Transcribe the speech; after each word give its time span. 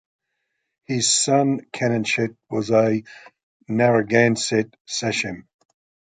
His 0.85 1.07
son 1.11 1.59
Canonchet 1.71 2.35
was 2.49 2.71
a 2.71 3.03
Narragansett 3.67 4.73
sachem. 4.87 5.47